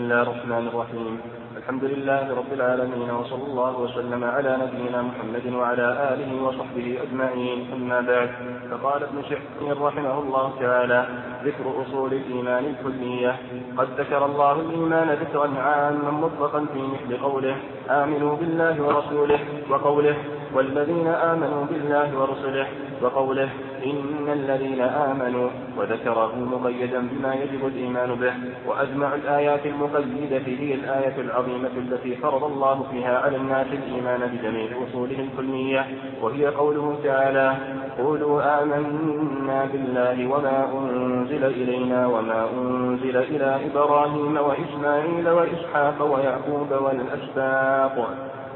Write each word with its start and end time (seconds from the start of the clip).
الله 0.00 0.22
الرحمن 0.22 0.64
الرحيم. 0.72 1.20
الحمد 1.56 1.84
لله 1.84 2.24
رب 2.40 2.52
العالمين 2.52 3.10
وصلى 3.10 3.44
الله 3.50 3.72
وسلم 3.84 4.24
على 4.24 4.52
نبينا 4.62 5.02
محمد 5.02 5.46
وعلى 5.60 5.86
آله 6.12 6.30
وصحبه 6.44 6.98
أجمعين. 7.04 7.58
أما 7.72 8.00
بعد 8.00 8.30
فقال 8.70 9.00
ابن 9.02 9.22
شحيح 9.22 9.76
رحمه 9.82 10.18
الله 10.18 10.46
تعالى 10.60 11.00
ذكر 11.44 11.64
أصول 11.82 12.12
الإيمان 12.12 12.64
الكلية. 12.72 13.32
قد 13.78 13.88
ذكر 14.00 14.22
الله 14.26 14.52
الإيمان 14.52 15.08
ذكرا 15.22 15.48
عاما 15.66 16.10
مطلقا 16.10 16.60
في 16.72 16.80
مثل 16.92 17.22
قوله 17.22 17.56
آمنوا 17.90 18.36
بالله 18.36 18.74
ورسوله 18.86 19.40
وقوله 19.70 20.16
والذين 20.54 21.08
آمنوا 21.08 21.64
بالله 21.70 22.08
ورسله 22.20 22.66
وقوله 23.02 23.48
إن 23.84 24.32
الذين 24.32 24.80
آمنوا 24.80 25.50
وذكره 25.78 26.32
مقيدا 26.52 27.08
بما 27.12 27.34
يجب 27.34 27.66
الإيمان 27.66 28.14
به 28.14 28.32
وأجمع 28.66 29.14
الآيات 29.14 29.66
المقيدة 29.66 30.42
هي 30.46 30.74
الآية 30.74 31.20
العظيمة 31.20 31.70
التي 31.76 32.16
فرض 32.16 32.44
الله 32.44 32.86
فيها 32.90 33.18
على 33.18 33.36
الناس 33.36 33.66
الإيمان 33.66 34.20
بجميع 34.20 34.68
أصوله 34.88 35.20
الكلية 35.20 35.86
وهي 36.22 36.46
قوله 36.46 36.98
تعالى 37.04 37.56
قولوا 37.98 38.62
آمنا 38.62 39.64
بالله 39.72 40.26
وما 40.26 40.72
أنزل 40.78 41.44
إلينا 41.44 42.06
وما 42.06 42.48
أنزل 42.50 43.16
إلى 43.16 43.60
إبراهيم 43.66 44.36
وإسماعيل 44.36 45.28
وإسحاق 45.28 46.02
ويعقوب 46.02 46.70
والأسباط. 46.70 48.06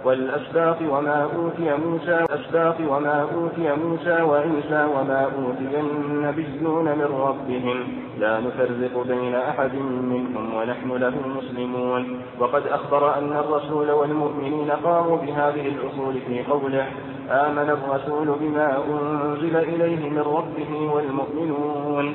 والأسباط 0.04 0.76
وما 0.82 1.22
أوتي 1.22 1.76
موسى 1.86 2.24
والأسباط 2.30 2.76
وما 2.80 3.28
أوتي 3.34 3.74
موسى 3.84 4.22
وعيسى 4.22 4.88
وما 4.96 5.22
أوتي 5.24 5.80
النبيون 5.80 6.84
من 6.84 7.08
ربهم. 7.28 7.78
لا 8.18 8.40
نفرق 8.40 9.06
بين 9.08 9.34
أحد 9.34 9.74
منهم 9.74 10.54
ونحن 10.54 10.92
له 10.92 11.14
مسلمون. 11.38 12.20
وقد 12.40 12.66
أخبر 12.66 13.18
أن 13.18 13.32
الرسول 13.32 13.90
والمؤمنين 13.90 14.70
قاموا 14.70 15.16
بهذه 15.16 15.68
الأصول 15.68 16.14
في 16.26 16.42
قوله 16.42 16.86
آمن 17.30 17.70
الرسول 17.70 18.36
بما 18.40 18.78
أنزل 18.90 19.56
إليه 19.56 20.10
من 20.10 20.18
ربه 20.18 20.94
والمؤمنون. 20.94 22.14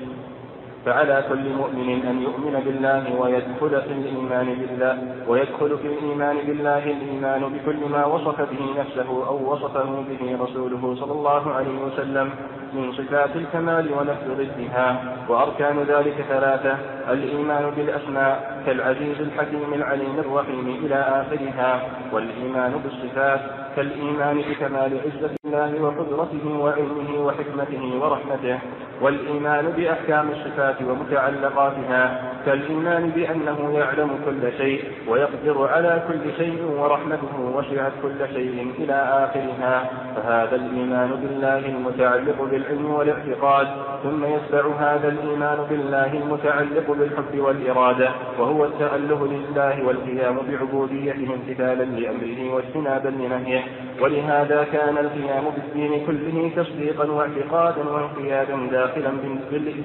فعلى 0.85 1.23
كل 1.29 1.49
مؤمن 1.49 2.05
أن 2.09 2.21
يؤمن 2.21 2.55
بالله 2.65 3.03
ويدخل 3.19 3.81
في 3.81 3.91
الإيمان 3.93 4.47
بالله 4.59 4.97
ويدخل 5.27 5.77
في 5.77 5.87
الإيمان 5.87 6.37
بالله 6.47 6.83
الإيمان 6.91 7.41
بكل 7.53 7.89
ما 7.89 8.05
وصف 8.05 8.41
به 8.41 8.81
نفسه 8.81 9.27
أو 9.27 9.53
وصفه 9.53 10.03
به 10.09 10.37
رسوله 10.43 10.95
صلى 10.95 11.11
الله 11.11 11.53
عليه 11.53 11.77
وسلم 11.85 12.29
من 12.73 12.91
صفات 12.91 13.35
الكمال 13.35 13.93
ونفس 13.93 14.25
ضدها. 14.39 14.87
وأركان 15.29 15.77
ذلك 15.83 16.25
ثلاثة 16.29 16.77
الإيمان 17.09 17.71
بالأسماء 17.77 18.63
كالعزيز 18.65 19.21
الحكيم 19.21 19.73
العليم 19.73 20.19
الرحيم 20.19 20.67
إلى 20.85 20.95
آخرها 20.95 21.81
والإيمان 22.13 22.71
بالصفات 22.83 23.41
كالإيمان 23.75 24.37
بكمال 24.37 24.91
عزة 25.05 25.40
الله 25.51 25.81
وقدرته 25.83 26.59
وعلمه 26.59 27.25
وحكمته 27.25 27.99
ورحمته 28.01 28.59
والإيمان 29.01 29.65
بأحكام 29.77 30.29
الصفات 30.29 30.75
ومتعلقاتها 30.81 32.31
كالإيمان 32.45 33.09
بأنه 33.09 33.71
يعلم 33.73 34.09
كل 34.25 34.51
شيء 34.57 34.83
ويقدر 35.07 35.67
على 35.67 36.03
كل 36.07 36.33
شيء 36.37 36.63
ورحمته 36.79 37.39
وسعت 37.55 37.91
كل 38.01 38.33
شيء 38.33 38.71
إلى 38.79 38.93
آخرها 38.93 39.89
فهذا 40.15 40.55
الإيمان 40.55 41.09
بالله 41.09 41.57
المتعلق 41.57 42.41
بالعلم 42.51 42.91
والاعتقاد 42.91 43.67
ثم 44.03 44.25
يتبع 44.25 44.75
هذا 44.79 45.07
الإيمان 45.07 45.57
بالله 45.69 46.13
المتعلق 46.13 46.91
بالحب 46.91 47.39
والإرادة 47.39 48.09
وهو 48.39 48.65
التأله 48.65 49.27
لله 49.27 49.87
والقيام 49.87 50.37
بعبوديته 50.49 51.33
امتثالا 51.33 51.83
لأمره 51.83 52.53
واجتنابا 52.55 53.09
لنهيه 53.09 53.63
ولهذا 54.01 54.67
كان 54.73 54.97
القيام 54.97 55.40
بالدين 55.49 56.05
كله 56.05 56.51
تصديقا 56.55 57.11
واعتقادا 57.11 57.89
وانقيادا 57.89 58.67
داخلا 58.71 59.11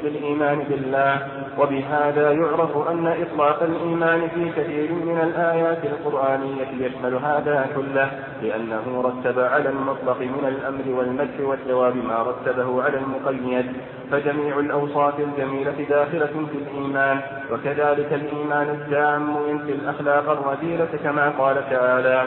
بالإيمان 0.03 0.59
بالله. 0.59 1.27
وبهذا 1.59 2.33
يعرف 2.33 2.89
أن 2.89 3.07
إطلاق 3.07 3.63
الإيمان 3.63 4.29
في 4.29 4.49
كثير 4.57 4.93
من 4.93 5.21
الآيات 5.23 5.85
القرآنية 5.85 6.69
يشمل 6.81 7.15
هذا 7.15 7.67
كله 7.77 8.11
لأنه 8.43 9.03
رتب 9.05 9.39
على 9.39 9.69
المطلق 9.69 10.21
من 10.21 10.45
الأمر 10.49 10.99
والمدح 10.99 11.41
والثواب 11.41 11.97
ما 11.97 12.23
رتبه 12.23 12.83
على 12.83 12.99
المقيد. 12.99 13.67
فجميع 14.11 14.59
الأوصاف 14.59 15.21
الجميلة 15.21 15.87
داخلة 15.89 16.47
في 16.53 16.59
الإيمان 16.59 17.21
وكذلك 17.53 18.13
الإيمان 18.13 18.69
التام 18.71 19.37
ينفي 19.49 19.73
الأخلاق 19.73 20.31
الرذيلة 20.31 20.89
كما 21.05 21.31
قال 21.39 21.71
تعالى 21.71 22.27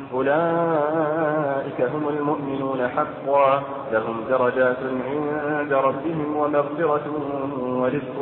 أولئك 0.13 1.81
هم 1.81 2.09
المؤمنون 2.09 2.87
حقا. 2.87 3.63
لهم 3.91 4.23
درجات 4.29 4.77
عند 5.07 5.73
ربهم 5.73 6.35
ومغفرة 6.35 7.01
ورزق 7.61 8.17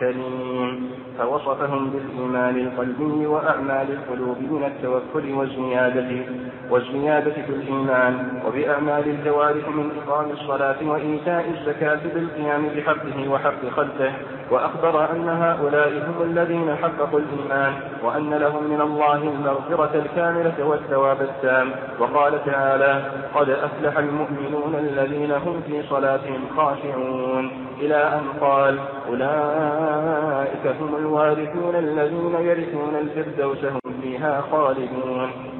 كريم. 0.00 0.90
فوصفهم 1.18 1.90
بالإيمان 1.90 2.56
القلبي 2.56 3.26
وأعمال 3.26 3.86
القلوب 3.90 4.38
من 4.38 4.64
التوكل 4.64 5.32
والزيادة 5.34 6.24
والزيادة 6.70 7.32
في 7.32 7.48
الإيمان 7.48 8.42
وبأعمال 8.46 9.08
الجوارح 9.08 9.68
من 9.68 9.90
إقام 10.06 10.30
الصلاة 10.30 10.76
وإيتاء 10.82 11.50
الزكاة 11.50 12.00
بالقيام 12.14 12.68
بحقه 12.68 13.28
وحق 13.28 13.68
خلقه. 13.76 14.12
وأخبر 14.50 15.10
أن 15.12 15.28
هؤلاء 15.28 15.88
هم 15.88 16.22
الذين 16.22 16.76
حققوا 16.76 17.20
الإيمان 17.20 17.72
وأن 18.02 18.34
لهم 18.34 18.64
من 18.64 18.80
الله 18.80 19.16
المغفرة 19.16 19.90
الكاملة 19.94 20.64
والثواب 20.64 21.22
التام 21.24 21.70
وقال 21.98 22.44
تعالى 22.44 23.02
قد 23.34 23.50
أفلح 23.50 23.98
المؤمنون 23.98 24.74
الذين 24.74 25.32
هم 25.32 25.62
في 25.66 25.82
صلاتهم 25.82 26.40
خاشعون. 26.56 27.50
إلى 27.80 27.96
أن 27.96 28.24
قال 28.40 28.78
أولئك 29.08 30.66
هم 30.80 30.96
الوارثون 30.96 31.74
الذين 31.74 32.34
يرثون 32.34 32.94
الفردوس 32.94 33.64
هم 33.64 34.00
فيها 34.02 34.40
خالدون. 34.50 35.53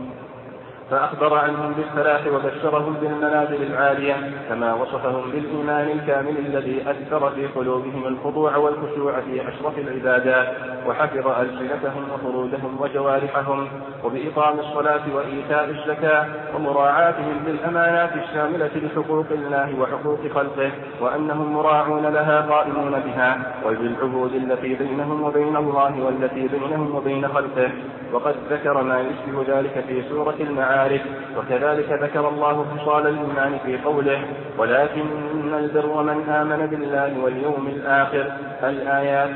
فأخبر 0.90 1.38
عنهم 1.38 1.72
بالفلاح 1.72 2.26
وبشرهم 2.26 2.94
بالمنازل 2.94 3.62
العالية 3.62 4.16
كما 4.48 4.74
وصفهم 4.74 5.30
بالإيمان 5.30 5.88
الكامل 5.88 6.38
الذي 6.38 6.82
أثر 6.90 7.30
في 7.30 7.46
قلوبهم 7.46 8.06
الخضوع 8.06 8.56
والخشوع 8.56 9.20
في 9.20 9.48
أشرف 9.48 9.78
العبادات 9.78 10.48
وحفظ 10.86 11.28
ألسنتهم 11.28 12.04
وفروجهم 12.14 12.76
وجوارحهم 12.80 13.68
وبإقام 14.04 14.58
الصلاة 14.58 15.02
وإيتاء 15.14 15.70
الزكاة 15.70 16.26
ومراعاتهم 16.54 17.44
للأمانات 17.46 18.10
الشاملة 18.16 18.70
لحقوق 18.76 19.26
الله 19.30 19.80
وحقوق 19.80 20.20
خلقه 20.34 20.70
وأنهم 21.00 21.52
مراعون 21.52 22.06
لها 22.06 22.40
قائمون 22.40 23.00
بها 23.00 23.54
وبالعهود 23.66 24.34
التي 24.34 24.74
بينهم 24.74 25.22
وبين 25.22 25.56
الله 25.56 26.04
والتي 26.04 26.48
بينهم 26.48 26.94
وبين 26.94 27.28
خلقه. 27.28 27.70
وقد 28.12 28.34
ذكر 28.50 28.82
ما 28.82 29.00
يشبه 29.00 29.58
ذلك 29.58 29.84
في 29.88 30.02
سورة 30.08 30.34
المعارف 30.40 30.73
وكذلك 31.38 31.92
ذكر 31.92 32.28
الله 32.28 32.66
خصال 32.76 33.06
الإيمان 33.06 33.58
في 33.66 33.78
قوله 33.78 34.22
ولكن 34.58 35.54
البر 35.54 36.02
من 36.02 36.28
آمن 36.28 36.66
بالله 36.66 37.18
واليوم 37.24 37.66
الآخر. 37.66 38.32
الآيات 38.62 39.30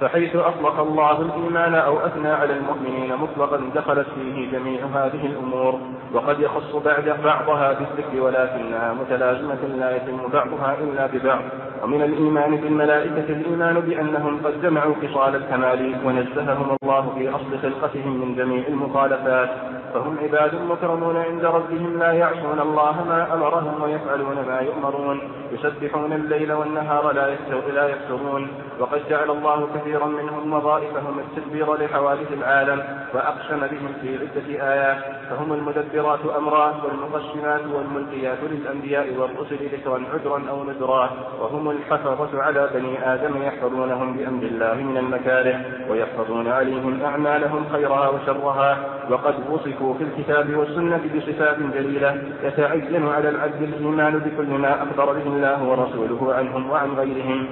فحيث 0.00 0.36
أطلق 0.36 0.80
الله 0.80 1.20
الإيمان 1.20 1.74
أو 1.74 1.98
أثنى 1.98 2.28
على 2.28 2.52
المؤمنين 2.52 3.16
مطلقا 3.16 3.60
دخلت 3.74 4.06
فيه 4.14 4.50
جميع 4.52 4.80
هذه 4.94 5.26
الأمور 5.26 5.80
وقد 6.14 6.40
يخص 6.40 6.76
بعد 6.76 7.16
بعضها 7.24 7.72
بالذكر 7.72 8.20
ولكنها 8.20 8.92
متلازمة 8.92 9.58
لا 9.78 9.96
يتم 9.96 10.18
بعضها 10.32 10.76
إلا 10.80 11.06
ببعض. 11.06 11.42
ومن 11.84 12.02
الإيمان 12.02 12.56
بالملائكة 12.56 13.28
الإيمان 13.28 13.80
بأنهم 13.80 14.40
قد 14.44 14.62
جمعوا 14.62 14.94
خصال 15.02 15.36
الكمال 15.36 15.94
ونزههم 16.04 16.76
الله 16.82 17.12
في 17.18 17.28
أصل 17.28 17.58
خلقتهم 17.62 18.20
من 18.20 18.34
جميع 18.34 18.66
المخالفات. 18.68 19.50
فهم 19.94 20.16
عباد 20.22 20.54
مكرمون 20.68 21.16
عند 21.16 21.44
ربهم 21.44 21.98
لا 21.98 22.12
يعصون 22.12 22.60
الله 22.60 23.04
ما 23.08 23.34
أمرهم 23.34 23.82
ويفعلون 23.82 24.36
ما 24.48 24.60
يؤمرون 24.60 25.20
يسبحون 25.52 26.12
الليل 26.12 26.52
والنهار 26.52 27.12
لا 27.12 27.88
يفترون. 27.88 28.48
وقد 28.80 29.00
جعل 29.10 29.30
الله 29.30 29.68
كثيرا 29.74 29.87
منهم 29.96 30.52
وظائفهم 30.52 31.18
التدبير 31.18 31.74
لحوادث 31.74 32.32
العالم 32.32 32.82
وأقسم 33.14 33.60
بهم 33.60 33.92
في 34.00 34.18
عدة 34.18 34.72
آيات 34.72 34.98
فهم 35.30 35.52
المدبرات 35.52 36.20
أمرا 36.36 36.74
والمقسمات 36.84 37.60
والملقيات 37.74 38.38
للأنبياء 38.50 39.14
والرسل 39.16 39.58
ذكرا 39.72 40.02
عذرا 40.12 40.42
أو 40.50 40.64
نذرا 40.64 41.10
وهم 41.40 41.70
الحفظة 41.70 42.42
على 42.42 42.70
بني 42.74 43.14
آدم 43.14 43.42
يحفظونهم 43.42 44.16
بأمر 44.16 44.42
الله 44.42 44.74
من 44.74 44.96
المكاره 44.96 45.60
ويحفظون 45.90 46.48
عليهم 46.48 47.02
أعمالهم 47.04 47.64
خيرها 47.72 48.08
وشرها. 48.08 48.78
وقد 49.10 49.34
وصفوا 49.50 49.94
في 49.94 50.04
الكتاب 50.04 50.56
والسنة 50.56 51.00
بصفات 51.16 51.56
جليلة 51.74 52.22
يتعين 52.42 53.08
على 53.08 53.28
العبد 53.28 53.62
الإيمان 53.62 54.18
بكل 54.18 54.46
ما 54.46 54.82
أخبر 54.82 55.12
به 55.12 55.26
الله 55.26 55.64
ورسوله 55.64 56.34
عنهم 56.34 56.70
وعن 56.70 56.94
غيرهم. 56.94 57.46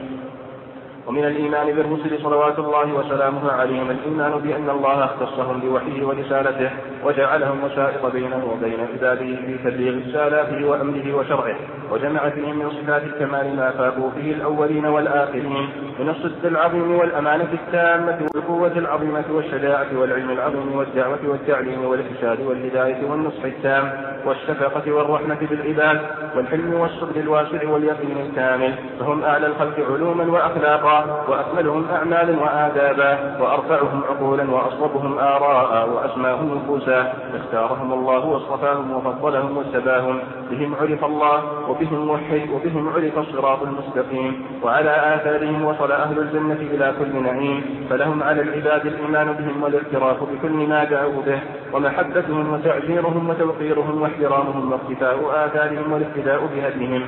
ومن 1.06 1.24
الإيمان 1.24 1.66
بالرسل 1.66 2.22
صلوات 2.22 2.58
الله 2.58 2.94
وسلامه 2.94 3.52
عليهم 3.52 3.90
الإيمان 3.90 4.32
بأن 4.32 4.70
الله 4.70 5.04
اختصهم 5.04 5.60
بوحيه 5.60 6.06
ورسالته 6.06 6.70
وجعلهم 7.04 7.64
وسائط 7.64 8.06
بينه 8.06 8.44
وبين 8.52 8.80
عباده 8.80 9.36
في 9.36 9.58
تبليغ 9.64 10.08
رسالاته 10.08 10.68
وأمره 10.68 11.16
وشرعه 11.16 11.56
وجمع 11.90 12.28
فيهم 12.28 12.58
من 12.58 12.70
صفات 12.70 13.02
الكمال 13.02 13.56
ما 13.56 13.70
فاقوا 13.70 14.10
فيه 14.10 14.32
الأولين 14.32 14.86
والآخرين 14.86 15.68
من 16.00 16.08
الصدق 16.08 16.46
العظيم 16.46 16.92
والأمانة 16.92 17.48
التامة 17.52 18.26
والقوة 18.34 18.72
العظيمة 18.78 19.24
والشجاعة 19.30 19.86
والعلم 19.98 20.30
العظيم 20.30 20.76
والدعوة 20.76 21.18
والتعليم 21.24 21.84
والإرشاد 21.84 22.40
والهداية 22.46 23.10
والنصح 23.10 23.44
التام 23.44 23.92
والشفقة 24.26 24.92
والرحمة 24.92 25.38
بالعباد 25.50 26.00
والحلم 26.36 26.74
والصبر 26.74 27.16
الواسع 27.16 27.68
واليقين 27.68 28.16
الكامل 28.26 28.74
فهم 29.00 29.24
أعلى 29.24 29.46
الخلق 29.46 29.80
علوما 29.90 30.24
وأخلاقا 30.32 30.95
وأكملهم 31.28 31.84
أعمالا 31.92 32.42
وآدابا 32.42 33.36
وأرفعهم 33.40 34.00
عقولا 34.10 34.50
وأصلبهم 34.50 35.18
آراء 35.18 35.88
وأسماهم 35.88 36.54
نفوسا 36.58 37.12
اختارهم 37.34 37.92
الله 37.92 38.26
وأصطفاهم 38.26 38.92
وفضلهم 38.96 39.56
واجتباهم 39.56 40.18
بهم 40.50 40.74
عرف 40.80 41.04
الله 41.04 41.42
وبهم 41.68 42.10
وحي 42.10 42.48
وبهم 42.54 42.88
عرف 42.88 43.18
الصراط 43.18 43.62
المستقيم 43.62 44.46
وعلى 44.62 45.14
آثارهم 45.14 45.64
وصل 45.64 45.92
أهل 45.92 46.18
الجنة 46.18 46.54
إلى 46.74 46.94
كل 46.98 47.22
نعيم 47.22 47.86
فلهم 47.90 48.22
على 48.22 48.42
العباد 48.42 48.86
الإيمان 48.86 49.32
بهم 49.32 49.62
والاعتراف 49.62 50.16
بكل 50.22 50.50
ما 50.68 50.84
دعوا 50.84 51.22
به 51.26 51.40
ومحبتهم 51.72 52.52
وتعزيرهم 52.52 53.30
وتوقيرهم 53.30 54.02
واحترامهم 54.02 54.72
واقتفاء 54.72 55.46
آثارهم 55.46 55.92
والاقتداء 55.92 56.46
بهديهم. 56.46 57.02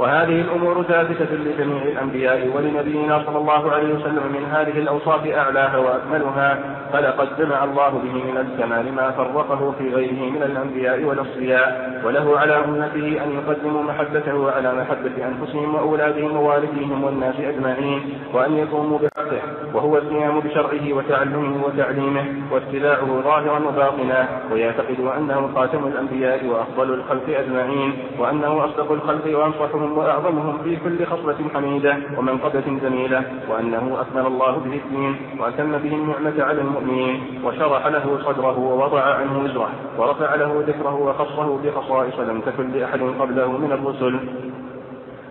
وهذه 0.00 0.40
الأمور 0.40 0.82
ثابتة 0.82 1.34
لجميع 1.34 1.82
الأنبياء 1.82 2.48
ولنبينا 2.56 3.22
صلى 3.26 3.38
الله 3.38 3.72
عليه 3.72 3.94
وسلم 3.94 4.32
من 4.32 4.44
هذه 4.52 4.78
الأوصاف 4.78 5.26
أعلاها 5.26 5.76
وأكملها 5.76 6.58
فلقد 6.92 7.28
جمع 7.38 7.64
الله 7.64 7.88
به 7.88 8.12
من 8.12 8.36
الكمال 8.36 8.92
ما 8.92 9.10
فرقه 9.10 9.74
في 9.78 9.94
غيره 9.94 10.30
من 10.30 10.42
الأنبياء 10.42 11.04
والأصفياء 11.04 12.00
وله 12.04 12.38
على 12.38 12.64
أمته 12.64 13.24
أن 13.24 13.32
يقدموا 13.32 13.82
محبته 13.82 14.50
على 14.50 14.72
محبة 14.74 15.26
أنفسهم 15.28 15.74
وأولادهم 15.74 16.36
ووالديهم 16.36 17.04
والناس 17.04 17.34
أجمعين 17.40 18.18
وأن 18.34 18.56
يقوموا 18.56 18.98
بحقه 19.32 19.74
وهو 19.74 19.96
القيام 19.96 20.40
بشرعه 20.40 20.92
وتعلمه 20.92 21.64
وتعليمه 21.66 22.24
واتباعه 22.52 23.20
ظاهرا 23.24 23.58
وباطنا 23.68 24.28
ويعتقد 24.52 25.00
أنه 25.18 25.50
خاتم 25.54 25.86
الأنبياء 25.86 26.46
وأفضل 26.46 26.94
الخلق 26.94 27.22
أجمعين 27.28 27.92
وأنه 28.18 28.64
أصدق 28.64 28.92
الخلق 28.92 29.38
وأنصحهم 29.38 29.98
وأعظمهم 29.98 30.58
في 30.64 30.76
كل 30.76 31.06
خصلة 31.06 31.36
حميدة 31.54 31.96
ومنقبة 32.18 32.78
جميلة 32.82 33.24
وأنه 33.50 34.00
أكمل 34.00 34.26
الله 34.26 34.52
به 34.58 34.80
الدين 34.84 35.16
وأتم 35.38 35.78
به 35.78 35.92
النعمة 35.94 36.42
على 36.42 36.60
المؤمنين 36.60 37.40
وشرح 37.44 37.86
له 37.86 38.18
صدره 38.24 38.58
ووضع 38.58 39.02
عنه 39.02 39.44
وزره 39.44 39.70
ورفع 39.98 40.34
له 40.34 40.64
ذكره 40.66 40.94
وخصه 40.94 41.58
بخصائص 41.64 42.18
لم 42.18 42.40
تكن 42.40 42.70
لأحد 42.72 43.00
قبله 43.20 43.48
من 43.58 43.72
الرسل. 43.72 44.20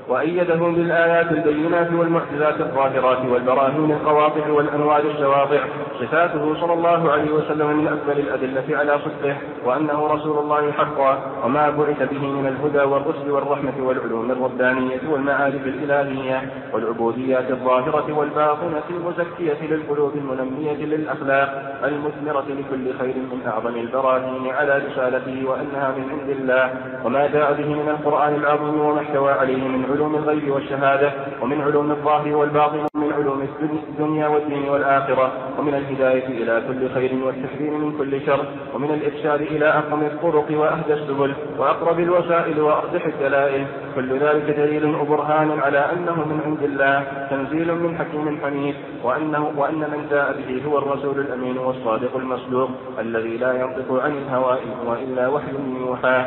وأيده 0.09 0.55
بالآيات 0.55 1.31
البينات 1.31 1.93
والمعجزات 1.93 2.61
الظاهرات 2.61 3.25
والبراهين 3.31 3.91
القواطع 3.91 4.49
والأنوار 4.49 4.99
الشواطع. 4.99 5.59
صفاته 5.99 6.55
صلى 6.61 6.73
الله 6.73 7.11
عليه 7.11 7.31
وسلم 7.31 7.77
من 7.77 7.87
أكبر 7.87 8.11
الأدلة 8.11 8.77
على 8.77 8.99
صدقه 8.99 9.35
وأنه 9.65 10.07
رسول 10.07 10.37
الله 10.37 10.71
حقا 10.71 11.19
وما 11.45 11.69
بعث 11.69 12.09
به 12.11 12.27
من 12.27 12.47
الهدى 12.47 12.83
والرشد 12.83 13.29
والرحمة 13.29 13.73
والعلوم 13.79 14.31
الربانية 14.31 15.01
والمعارف 15.09 15.67
الإلهية 15.67 16.51
والعبوديات 16.73 17.51
الظاهرة 17.51 18.13
والباطنة 18.13 18.83
المزكية 18.89 19.67
للقلوب 19.67 20.13
المنمية 20.15 20.85
للأخلاق 20.85 21.79
المثمرة 21.83 22.45
لكل 22.49 22.97
خير 22.99 23.15
من 23.15 23.41
أعظم 23.47 23.75
البراهين 23.75 24.51
على 24.51 24.77
رسالته 24.77 25.49
وأنها 25.49 25.93
من 25.97 26.09
عند 26.09 26.29
الله 26.29 26.73
وما 27.05 27.27
جاء 27.27 27.53
به 27.53 27.67
من 27.67 27.89
القرآن 27.89 28.35
العظيم 28.35 28.81
وما 28.81 29.01
احتوى 29.01 29.31
عليه 29.31 29.67
من 29.67 29.85
علوم 29.91 29.98
علوم 29.99 30.15
الغيب 30.15 30.51
والشهادة 30.51 31.11
ومن 31.41 31.61
علوم 31.61 31.91
الظاهر 31.91 32.35
والباطن 32.35 32.87
ومن 32.95 33.13
علوم 33.13 33.47
الدنيا 33.89 34.27
والدين 34.27 34.69
والآخرة 34.69 35.31
ومن 35.59 35.73
الهداية 35.73 36.27
إلى 36.27 36.63
كل 36.67 36.89
خير 36.89 37.25
والتحذير 37.25 37.71
من 37.71 37.97
كل 37.97 38.25
شر 38.25 38.45
ومن 38.75 38.91
الإرشاد 38.91 39.41
إلى 39.41 39.65
أقوم 39.65 40.03
الطرق 40.03 40.45
وأهدى 40.51 40.93
السبل 40.93 41.33
وأقرب 41.57 41.99
الوسائل 41.99 42.61
وأرجح 42.61 43.05
الدلائل. 43.05 43.65
كل 43.95 44.19
ذلك 44.19 44.55
دليل 44.57 44.95
وبرهان 44.95 45.59
على 45.59 45.79
أنه 45.93 46.15
من 46.15 46.41
عند 46.45 46.63
الله 46.63 47.27
تنزيل 47.29 47.75
من 47.75 47.97
حكيم 47.97 48.39
حميد 48.43 48.75
وأنه 49.03 49.51
وأن 49.57 49.79
من 49.79 50.07
جاء 50.11 50.35
به 50.37 50.63
هو 50.65 50.77
الرسول 50.77 51.19
الأمين 51.19 51.57
والصادق 51.57 52.15
المصدوق 52.15 52.69
الذي 52.99 53.37
لا 53.37 53.53
ينطق 53.53 54.03
عن 54.03 54.11
الهوى 54.11 54.57
هو 54.85 54.93
إلا 54.93 55.27
وحي 55.27 55.55
يوحى. 55.79 56.25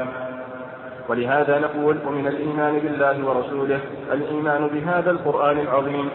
ولهذا 1.08 1.58
نقول 1.58 1.96
ومن 2.06 2.26
الإيمان 2.26 2.78
بالله 2.78 3.26
ورسوله 3.26 3.80
الإيمان 4.12 4.66
بهذا 4.66 5.10
القرآن 5.10 5.58
العظيم 5.58 6.08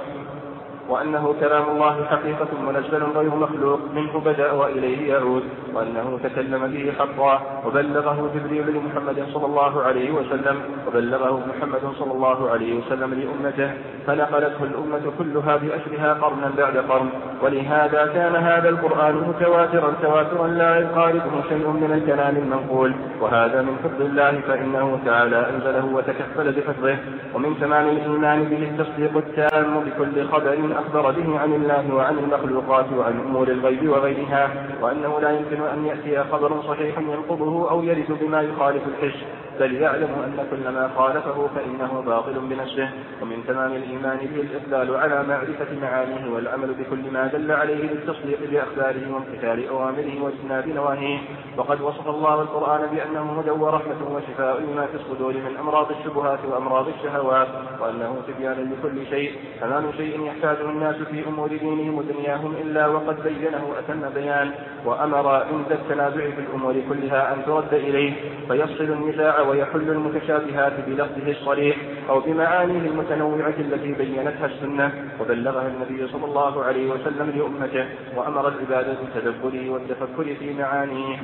وأنه 0.90 1.36
كلام 1.40 1.70
الله 1.70 2.06
حقيقة 2.06 2.48
منزل 2.68 3.04
غير 3.04 3.36
مخلوق 3.36 3.80
منه 3.96 4.20
بدأ 4.20 4.52
وإليه 4.52 5.14
يعود 5.14 5.44
وأنه 5.74 6.20
تكلم 6.24 6.68
به 6.68 6.94
حقا 7.00 7.42
وبلغه 7.66 8.32
جبريل 8.36 8.68
لمحمد 8.68 9.26
صلى 9.34 9.46
الله 9.46 9.82
عليه 9.84 10.12
وسلم 10.12 10.62
وبلغه 10.88 11.42
محمد 11.50 11.82
صلى 12.00 12.12
الله 12.12 12.50
عليه 12.50 12.80
وسلم 12.80 13.14
لأمته 13.14 13.72
فنقلته 14.08 14.64
الأمة 14.64 15.12
كلها 15.18 15.58
بأسرها 15.58 16.14
قرنا 16.14 16.52
بعد 16.58 16.78
قرن 16.78 17.10
ولهذا 17.44 18.06
كان 18.14 18.36
هذا 18.36 18.70
القرآن 18.70 19.16
متواترا 19.16 19.94
تواترا 20.02 20.48
لا 20.48 20.80
يقاربه 20.80 21.44
شيء 21.50 21.68
من 21.68 21.92
الكلام 21.94 22.38
المنقول 22.38 22.94
وهذا 23.22 23.62
من 23.62 23.78
فضل 23.84 24.06
الله 24.06 24.42
فإنه 24.48 25.00
تعالى 25.06 25.50
أنزله 25.50 25.86
وتكفل 25.86 26.52
بحفظه 26.52 26.98
ومن 27.34 27.60
تمام 27.62 27.90
الإيمان 27.90 28.44
به 28.44 28.70
التصديق 28.70 29.18
التام 29.18 29.80
بكل 29.80 30.28
خبر 30.28 30.77
أخبر 30.80 31.12
به 31.12 31.40
عن 31.40 31.54
الله 31.54 31.96
وعن 31.96 32.18
المخلوقات 32.18 32.86
وعن 32.98 33.20
أمور 33.20 33.48
الغيب 33.48 33.90
وغيرها 33.90 34.68
وأنه 34.82 35.20
لا 35.20 35.30
يمكن 35.30 35.62
أن 35.62 35.86
يأتي 35.86 36.24
خبر 36.32 36.62
صحيح 36.62 37.00
ينقضه 37.00 37.70
أو 37.72 37.84
يرث 37.84 38.12
بما 38.12 38.42
يخالف 38.42 38.84
الحش 38.88 39.16
بل 39.60 39.76
يعلم 39.76 40.10
أن 40.26 40.48
كل 40.52 40.70
ما 40.70 40.90
خالفه 40.98 41.50
فإنه 41.56 42.04
باطل 42.06 42.40
بنفسه 42.40 42.90
ومن 43.22 43.44
تمام 43.48 43.72
الإيمان 43.74 44.18
به 44.18 44.42
الإقبال 44.42 44.96
على 44.96 45.24
معرفة 45.24 45.68
معانيه 45.82 46.34
والعمل 46.34 46.74
بكل 46.74 47.12
ما 47.12 47.28
دل 47.28 47.52
عليه 47.52 47.90
بالتصديق 47.90 48.40
بأخباره 48.52 49.14
وامتثال 49.14 49.68
أوامره 49.68 50.24
واجتناب 50.24 50.68
نواهيه. 50.68 51.20
وقد 51.58 51.82
وصف 51.82 52.08
الله 52.08 52.42
القرآن 52.42 52.88
بأنه 52.96 53.40
هدى 53.40 53.52
ورحمة 53.52 54.16
وشفاء 54.16 54.62
لما 54.62 54.86
في 54.86 54.96
الصدور 54.96 55.34
من 55.34 55.58
أمراض 55.60 55.92
الشبهات 55.92 56.40
وأمراض 56.46 56.88
الشهوات 56.88 57.48
وأنه 57.82 58.16
تبيان 58.28 58.72
لكل 58.72 59.06
شيء 59.10 59.32
تمام 59.62 59.92
شيء 59.98 60.32
الناس 60.70 60.96
في 60.96 61.28
أمور 61.28 61.48
دينهم 61.48 61.98
ودنياهم 61.98 62.54
إلا 62.62 62.88
وقد 62.88 63.24
بينه 63.24 63.74
أتم 63.80 64.10
بيان 64.16 64.52
وأمر 64.86 65.28
عند 65.28 65.72
التنازع 65.72 66.30
في 66.30 66.42
الأمور 66.42 66.76
كلها 66.90 67.34
أن 67.34 67.46
ترد 67.46 67.74
إليه 67.74 68.14
فيفصل 68.48 68.84
النزاع 68.84 69.42
ويحل 69.42 69.90
المتشابهات 69.90 70.74
بلفظه 70.88 71.32
الصريح 71.32 71.78
أو 72.10 72.20
بمعانيه 72.20 72.90
المتنوعة 72.90 73.54
التي 73.60 73.94
بينتها 73.94 74.46
السنة 74.46 74.92
وبلغها 75.22 75.68
النبي 75.68 76.08
صلى 76.08 76.26
الله 76.26 76.64
عليه 76.64 76.92
وسلم 76.92 77.34
لأمته 77.36 77.86
وأمر 78.16 78.48
العباد 78.48 78.98
بالتدبر 79.02 79.72
والتفكر 79.72 80.36
في 80.40 80.54
معانيه. 80.54 81.18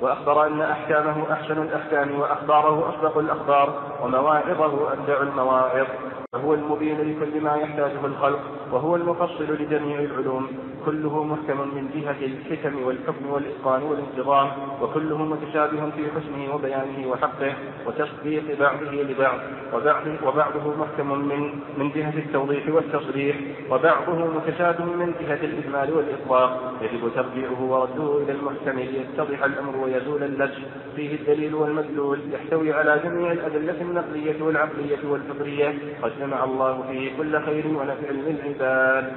وأخبر 0.00 0.46
أن 0.46 0.60
أحكامه 0.60 1.32
أحسن 1.32 1.62
الأحكام 1.62 2.20
وأخباره 2.20 2.88
أصدق 2.88 3.18
الأخبار 3.18 3.74
ومواعظه 4.02 4.92
أبدع 4.92 5.22
المواعظ. 5.22 5.86
فهو 6.32 6.54
المبين 6.54 6.96
لكل 7.00 7.40
ما 7.40 7.56
يحتاجه 7.56 8.04
الخلق 8.04 8.40
وهو 8.72 8.96
المفصل 8.96 9.44
لجميع 9.44 10.00
العلوم. 10.00 10.48
كله 10.86 11.24
محكم 11.24 11.60
من 11.60 11.90
جهة 11.94 12.26
الحكم 12.26 12.82
والحكم 12.82 13.30
والإتقان 13.30 13.82
والانتظام 13.82 14.48
وكله 14.82 15.18
متشابه 15.18 15.90
في 15.90 16.04
حسنه 16.10 16.54
وبيانه 16.54 17.08
وحقه 17.10 17.52
وتصديق 17.86 18.58
بعضه 18.60 18.92
لبعض. 18.92 19.38
وبعض 19.74 20.02
وبعضه 20.26 20.76
محكم 20.78 21.18
من 21.18 21.60
من 21.78 21.90
جهة 21.90 22.14
التوضيح 22.18 22.68
والتصريح 22.68 23.36
وبعضه 23.70 24.12
متشابه 24.12 24.84
من 24.84 25.14
جهة 25.20 25.44
الإجمال 25.44 25.92
والإطلاق. 25.94 26.72
يجب 26.82 27.10
ترجيعه 27.14 27.62
ورده 27.62 28.18
إلى 28.22 28.32
المحكم 28.32 28.78
ليتضح 28.78 29.44
الأمر 29.44 29.76
ويزول 29.90 30.22
اللبس 30.22 30.56
فيه 30.96 31.14
الدليل 31.14 31.54
والمدلول 31.54 32.20
يحتوي 32.32 32.72
على 32.72 33.00
جميع 33.04 33.32
الأدلة 33.32 33.80
النقلية 33.80 34.42
والعقلية 34.42 34.98
والفطرية. 35.04 35.78
قد 36.02 36.12
جمع 36.20 36.44
الله 36.44 36.82
فيه 36.90 37.16
كل 37.16 37.42
خير 37.42 37.66
ونفع 37.66 38.10
للعباد. 38.10 39.12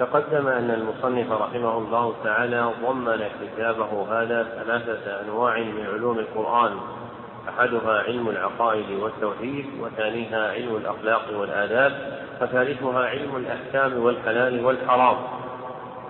تقدم 0.00 0.46
أن 0.48 0.70
المصنف 0.70 1.32
رحمه 1.32 1.78
الله 1.78 2.14
تعالى 2.24 2.70
ضمن 2.86 3.20
كتابه 3.42 4.06
هذا 4.10 4.42
ثلاثة 4.42 5.20
أنواع 5.20 5.58
من 5.58 5.86
علوم 5.94 6.18
القرآن. 6.18 6.76
أحدها 7.48 8.02
علم 8.02 8.28
العقائد 8.28 8.90
والتوحيد 8.90 9.66
وثانيها 9.80 10.52
علم 10.52 10.76
الأخلاق 10.76 11.40
والآداب 11.40 11.92
وثالثها 12.42 13.00
علم 13.00 13.36
الأحكام 13.36 14.02
والحلال 14.04 14.64
والحرام. 14.64 15.16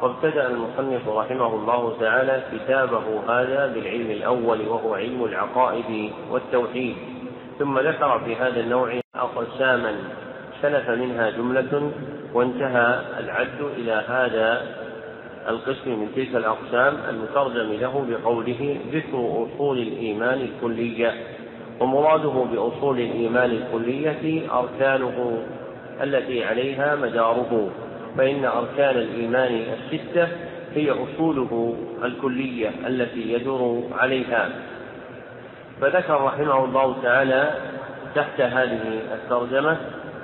وابتدأ 0.02 0.46
المصنف 0.46 1.08
رحمه 1.08 1.54
الله 1.54 1.96
تعالى 2.00 2.42
كتابه 2.52 3.04
هذا 3.28 3.66
بالعلم 3.66 4.10
الأول 4.10 4.68
وهو 4.68 4.94
علم 4.94 5.24
العقائد 5.24 6.12
والتوحيد 6.30 6.96
ثم 7.58 7.78
ذكر 7.78 8.20
في 8.24 8.36
هذا 8.36 8.60
النوع 8.60 9.00
أقساما 9.14 9.94
سلف 10.62 10.90
منها 10.90 11.30
جملة 11.30 11.92
وانتهى 12.34 13.00
العد 13.18 13.60
إلى 13.76 13.92
هذا 14.08 14.62
القسم 15.48 15.90
من 15.90 16.08
تلك 16.16 16.36
الأقسام 16.36 16.96
المترجم 17.08 17.72
له 17.72 18.06
بقوله 18.08 18.76
ذكر 18.92 19.46
أصول 19.46 19.78
الإيمان 19.78 20.40
الكلية 20.40 21.14
ومراده 21.80 22.44
بأصول 22.52 23.00
الإيمان 23.00 23.50
الكلية 23.50 24.42
أركانه 24.58 25.42
التي 26.02 26.44
عليها 26.44 26.96
مداره. 26.96 27.70
فإن 28.18 28.44
أركان 28.44 28.96
الإيمان 28.96 29.64
الستة 29.72 30.28
هي 30.74 30.90
أصوله 30.90 31.76
الكلية 32.04 32.70
التي 32.86 33.32
يدور 33.32 33.82
عليها. 33.98 34.48
فذكر 35.80 36.24
رحمه 36.24 36.64
الله 36.64 36.96
تعالى 37.02 37.50
تحت 38.14 38.40
هذه 38.40 39.00
الترجمة 39.14 39.76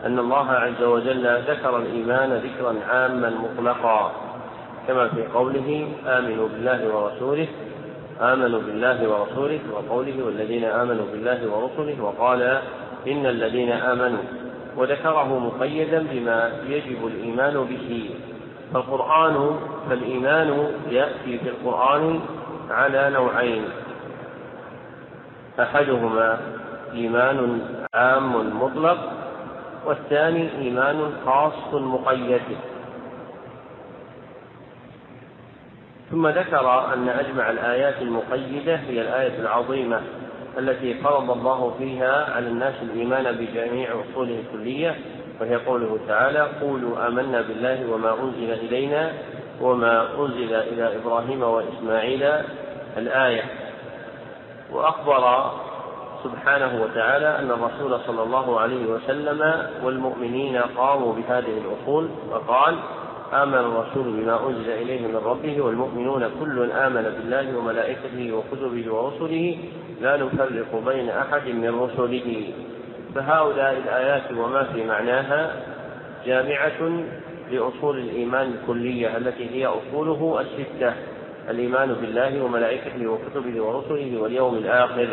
أن 0.06 0.18
الله 0.18 0.50
عز 0.50 0.82
وجل 0.82 1.38
ذكر 1.48 1.78
الإيمان 1.78 2.32
ذكرا 2.32 2.74
عاما 2.88 3.30
مطلقا 3.30 4.12
كما 4.88 5.08
في 5.08 5.22
قوله 5.26 5.88
آمنوا 6.06 6.48
بالله 6.48 6.96
ورسوله 6.96 7.46
آمنوا 8.20 8.60
بالله 8.60 9.08
ورسوله 9.08 9.60
وقوله 9.72 10.24
والذين 10.26 10.64
آمنوا 10.64 11.04
بالله 11.12 11.38
ورسله 11.50 12.02
وقال 12.02 12.42
إن 13.06 13.26
الذين 13.26 13.72
آمنوا 13.72 14.22
وذكره 14.78 15.38
مقيدا 15.38 16.06
بما 16.10 16.52
يجب 16.66 17.06
الإيمان 17.06 17.64
به. 17.64 18.10
فالقرآن 18.74 19.56
فالإيمان 19.90 20.72
يأتي 20.90 21.38
في 21.38 21.48
القرآن 21.48 22.20
على 22.70 23.10
نوعين. 23.10 23.64
أحدهما 25.60 26.38
إيمان 26.94 27.60
عام 27.94 28.62
مطلق 28.62 28.98
والثاني 29.86 30.58
إيمان 30.58 31.12
خاص 31.26 31.74
مقيد. 31.74 32.42
ثم 36.10 36.28
ذكر 36.28 36.94
أن 36.94 37.08
أجمع 37.08 37.50
الآيات 37.50 38.02
المقيدة 38.02 38.76
هي 38.76 39.00
الآية 39.00 39.40
العظيمة. 39.40 40.00
التي 40.58 40.94
فرض 40.94 41.30
الله 41.30 41.74
فيها 41.78 42.34
على 42.34 42.48
الناس 42.48 42.74
الإيمان 42.82 43.32
بجميع 43.32 43.88
أصوله 43.90 44.40
الكلية 44.40 44.96
وهي 45.40 45.56
قوله 45.56 45.98
تعالى 46.08 46.48
قولوا 46.60 47.06
آمنا 47.08 47.42
بالله 47.42 47.92
وما 47.92 48.14
أنزل 48.22 48.52
إلينا 48.52 49.12
وما 49.60 50.08
أنزل 50.18 50.54
إلى 50.54 50.96
إبراهيم 50.96 51.42
وإسماعيل 51.42 52.22
الآية. 52.96 53.42
وأخبر 54.72 55.50
سبحانه 56.24 56.82
وتعالى 56.82 57.38
أن 57.38 57.50
الرسول 57.50 58.00
صلى 58.06 58.22
الله 58.22 58.60
عليه 58.60 58.86
وسلم 58.86 59.66
والمؤمنين 59.82 60.56
قاموا 60.56 61.12
بهذه 61.12 61.58
الأصول 61.58 62.08
وقال 62.30 62.74
آمن 63.32 63.54
الرسول 63.54 64.02
بما 64.12 64.48
أنزل 64.48 64.70
إليه 64.70 65.06
من 65.08 65.16
ربه 65.16 65.60
والمؤمنون 65.60 66.30
كل 66.40 66.70
آمن 66.72 67.02
بالله 67.02 67.58
وملائكته 67.58 68.32
وكتبه 68.32 68.94
ورسله 68.94 69.58
لا 70.00 70.16
نفرق 70.16 70.82
بين 70.86 71.08
أحد 71.10 71.48
من 71.48 71.80
رسله 71.80 72.52
فهؤلاء 73.14 73.72
الآيات 73.72 74.32
وما 74.32 74.62
في 74.64 74.84
معناها 74.84 75.52
جامعة 76.26 77.02
لأصول 77.50 77.98
الإيمان 77.98 78.52
الكلية 78.52 79.16
التي 79.16 79.50
هي 79.50 79.66
أصوله 79.66 80.40
الستة 80.40 80.92
الإيمان 81.50 81.94
بالله 81.94 82.44
وملائكته 82.44 83.06
وكتبه 83.06 83.62
ورسله 83.62 84.20
واليوم 84.22 84.54
الآخر. 84.54 85.08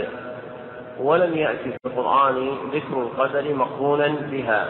ولم 1.00 1.38
يأتي 1.38 1.64
في 1.72 1.78
القرآن 1.86 2.50
ذكر 2.74 3.02
القدر 3.02 3.54
مقرونا 3.54 4.08
بها 4.08 4.70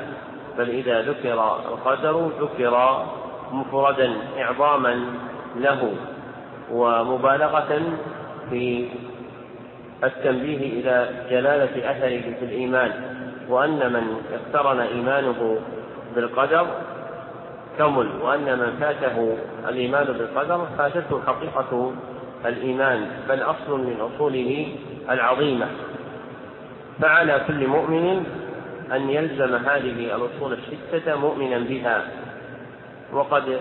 بل 0.58 0.70
إذا 0.70 1.02
ذكر 1.02 1.58
القدر 1.70 2.30
ذكر 2.42 3.06
مفردا 3.52 4.14
إعظاما 4.40 5.06
له 5.56 5.94
ومبالغة 6.72 7.82
في 8.50 8.90
التنبيه 10.04 10.58
إلى 10.58 11.10
جلالة 11.30 11.92
أثره 11.92 12.34
في 12.40 12.46
الإيمان 12.46 12.92
وأن 13.50 13.94
من 13.94 14.22
اقترن 14.34 14.80
إيمانه 14.80 15.58
بالقدر 16.16 16.68
كمل 17.78 18.10
وأن 18.22 18.60
من 18.60 18.78
فاته 18.80 19.38
الإيمان 19.70 20.06
بالقدر 20.06 20.68
فاتته 20.78 21.22
حقيقة 21.28 21.94
الإيمان 22.46 23.08
بل 23.30 23.42
أصل 23.42 23.80
من 23.80 24.10
أصوله 24.16 24.76
العظيمة. 25.10 25.68
فعلى 27.02 27.42
كل 27.48 27.68
مؤمن 27.68 28.26
أن 28.92 29.10
يلزم 29.10 29.56
هذه 29.56 30.16
الأصول 30.16 30.54
الستة 30.54 31.16
مؤمنا 31.16 31.58
بها. 31.58 32.04
وقد 33.14 33.60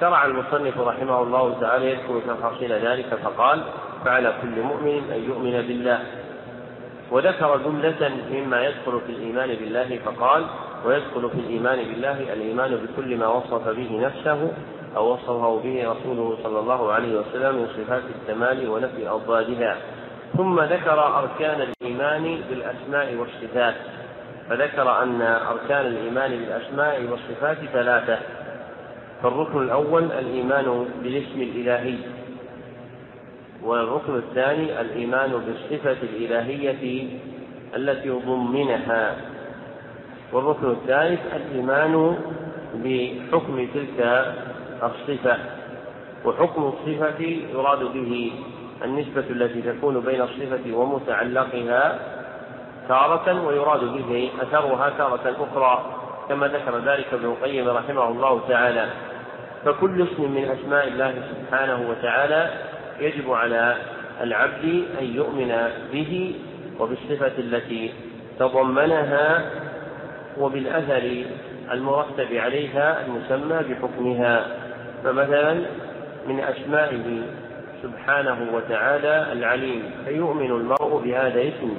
شرع 0.00 0.24
المصنف 0.24 0.78
رحمه 0.80 1.22
الله 1.22 1.60
تعالى 1.60 1.90
يذكر 1.90 2.20
تفاصيل 2.20 2.72
ذلك 2.72 3.14
فقال 3.24 3.62
فعلى 4.04 4.32
كل 4.42 4.62
مؤمن 4.62 5.10
أن 5.14 5.24
يؤمن 5.28 5.62
بالله. 5.68 6.00
وذكر 7.10 7.56
جملة 7.56 8.10
مما 8.32 8.66
يدخل 8.66 9.00
في 9.06 9.12
الإيمان 9.12 9.48
بالله 9.48 9.98
فقال 10.04 10.44
ويدخل 10.86 11.30
في 11.30 11.40
الإيمان 11.40 11.78
بالله 11.78 12.32
الإيمان 12.32 12.76
بكل 12.76 13.16
ما 13.16 13.26
وصف 13.26 13.68
به 13.68 14.00
نفسه 14.06 14.52
أو 14.96 15.12
وصفه 15.12 15.60
به 15.64 15.90
رسوله 15.90 16.38
صلى 16.42 16.60
الله 16.60 16.92
عليه 16.92 17.20
وسلم 17.20 17.54
من 17.54 17.66
صفات 17.76 18.02
الكمال 18.20 18.68
ونفي 18.68 19.08
أضدادها. 19.08 19.76
ثم 20.36 20.60
ذكر 20.60 21.18
أركان 21.18 21.60
الإيمان 21.60 22.40
بالأسماء 22.50 23.14
والصفات. 23.14 23.74
فذكر 24.48 25.02
أن 25.02 25.22
أركان 25.22 25.86
الإيمان 25.86 26.30
بالأسماء 26.30 27.06
والصفات 27.10 27.56
ثلاثة. 27.72 28.18
فالركن 29.22 29.62
الأول 29.62 30.04
الإيمان 30.04 30.86
بالاسم 31.02 31.40
الإلهي. 31.42 31.94
والركن 33.62 34.16
الثاني 34.16 34.80
الإيمان 34.80 35.30
بالصفة 35.30 35.96
الإلهية 36.02 37.08
التي 37.76 38.10
ضمنها. 38.10 39.16
والركن 40.32 40.70
الثالث 40.70 41.20
الإيمان 41.36 42.18
بحكم 42.74 43.66
تلك 43.74 44.26
الصفة. 44.82 45.36
وحكم 46.24 46.62
الصفة 46.62 47.24
يراد 47.54 47.78
به 47.78 48.32
النسبة 48.84 49.24
التي 49.30 49.62
تكون 49.62 50.00
بين 50.00 50.20
الصفة 50.22 50.76
ومتعلقها 50.76 51.98
تارة 52.88 53.46
ويراد 53.46 53.80
به 53.80 54.30
أثرها 54.42 54.90
تارة 54.98 55.36
أخرى 55.52 55.94
كما 56.28 56.48
ذكر 56.48 56.78
ذلك 56.78 57.06
ابن 57.12 57.24
القيم 57.24 57.68
رحمه 57.68 58.08
الله 58.08 58.40
تعالى. 58.48 58.86
فكل 59.64 60.02
اسم 60.02 60.22
من 60.32 60.44
أسماء 60.44 60.88
الله 60.88 61.14
سبحانه 61.30 61.90
وتعالى 61.90 62.50
يجب 63.00 63.32
على 63.32 63.76
العبد 64.20 64.84
أن 65.00 65.04
يؤمن 65.04 65.68
به 65.92 66.34
وبالصفة 66.80 67.32
التي 67.38 67.92
تضمنها 68.38 69.50
وبالأثر 70.38 71.24
المرتب 71.72 72.34
عليها 72.34 73.06
المسمى 73.06 73.58
بحكمها. 73.68 74.46
فمثلا 75.04 75.54
من 76.26 76.40
أسمائه 76.40 77.22
سبحانه 77.82 78.38
وتعالى 78.54 79.32
العليم 79.32 79.82
فيؤمن 80.04 80.50
المرء 80.50 81.02
بهذا 81.04 81.40
اسمه 81.40 81.76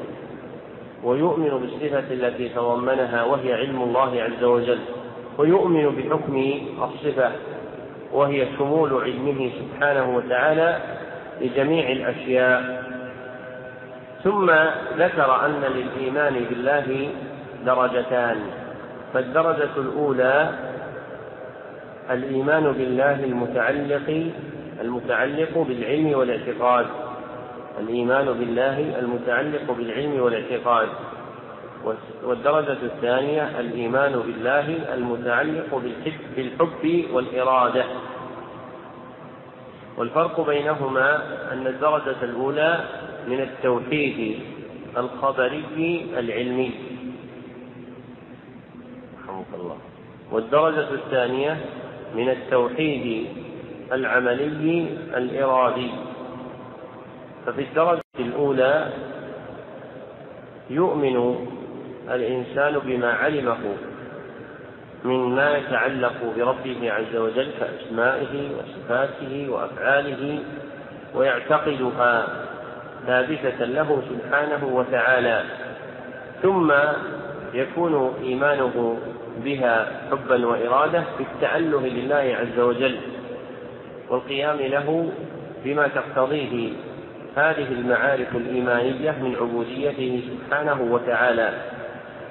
ويؤمن 1.04 1.50
بالصفة 1.50 2.14
التي 2.14 2.50
تضمنها 2.50 3.24
وهي 3.24 3.54
علم 3.54 3.82
الله 3.82 4.22
عز 4.24 4.44
وجل 4.44 4.80
ويؤمن 5.38 5.90
بحكم 5.90 6.54
الصفة 6.84 7.32
وهي 8.14 8.48
شمول 8.58 8.94
علمه 9.04 9.52
سبحانه 9.60 10.16
وتعالى 10.16 10.80
لجميع 11.42 11.92
الأشياء. 11.92 12.84
ثم 14.24 14.52
ذكر 14.98 15.46
أن 15.46 15.62
للإيمان 15.62 16.34
بالله 16.50 17.10
درجتان. 17.66 18.38
فالدرجة 19.14 19.76
الأولى 19.78 20.50
الإيمان 22.12 22.72
بالله 22.72 23.24
المتعلق 23.24 24.32
المتعلق 24.82 25.58
بالعلم 25.58 26.14
والاعتقاد. 26.14 26.86
الإيمان 27.80 28.26
بالله 28.26 29.00
المتعلق 29.00 29.72
بالعلم 29.72 30.22
والاعتقاد. 30.22 30.88
والدرجة 32.24 32.78
الثانية 32.84 33.60
الإيمان 33.60 34.12
بالله 34.12 34.94
المتعلق 34.94 35.82
بالحب, 36.38 37.06
والإرادة. 37.14 37.84
والفرق 40.00 40.48
بينهما 40.48 41.16
أن 41.54 41.68
الدرجة 41.68 42.16
الأولى 42.24 42.84
من 43.28 43.40
التوحيد 43.40 44.40
الخبري 44.98 46.06
العلمي. 46.18 46.72
رحمك 49.28 49.46
الله. 49.54 49.78
والدرجة 50.32 50.94
الثانية 50.94 51.58
من 52.16 52.30
التوحيد 52.30 53.28
العملي 53.92 54.88
الإرادي. 55.18 55.92
ففي 57.46 57.62
الدرجة 57.62 58.02
الأولى 58.20 58.94
يؤمن 60.70 61.48
الإنسان 62.10 62.80
بما 62.86 63.12
علمه. 63.14 63.89
مما 65.06 65.58
يتعلق 65.58 66.14
بربه 66.38 66.92
عز 66.92 67.16
وجل 67.16 67.48
كأسمائه 67.60 68.50
وصفاته 68.58 69.48
وأفعاله 69.50 70.40
ويعتقدها 71.16 72.28
ثابتة 73.08 73.66
له 73.66 74.02
سبحانه 74.10 74.66
وتعالى. 74.66 75.44
ثم 76.42 76.74
يكون 77.54 78.14
إيمانه 78.24 78.98
بها 79.44 79.88
حبا 80.12 80.46
وإرادة 80.46 81.04
بالتأله 81.18 81.88
لله 81.88 82.38
عز 82.40 82.60
وجل 82.60 82.98
والقيام 84.10 84.58
له 84.58 85.10
بما 85.66 85.88
تقتضيه 85.88 86.72
هذه 87.36 87.68
المعارف 87.72 88.36
الإيمانية 88.36 89.12
من 89.12 89.36
عبوديته 89.42 90.24
سبحانه 90.30 90.82
وتعالى. 90.82 91.54